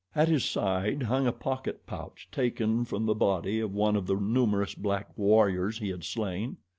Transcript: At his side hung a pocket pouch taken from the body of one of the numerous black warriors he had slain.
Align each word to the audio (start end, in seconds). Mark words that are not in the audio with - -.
At 0.15 0.29
his 0.29 0.43
side 0.43 1.03
hung 1.03 1.27
a 1.27 1.31
pocket 1.31 1.85
pouch 1.85 2.27
taken 2.31 2.85
from 2.85 3.05
the 3.05 3.13
body 3.13 3.59
of 3.59 3.71
one 3.75 3.95
of 3.95 4.07
the 4.07 4.15
numerous 4.15 4.73
black 4.73 5.15
warriors 5.15 5.77
he 5.77 5.89
had 5.89 6.03
slain. 6.03 6.57